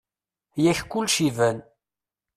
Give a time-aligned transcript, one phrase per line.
[0.63, 1.57] Yak kulec iban.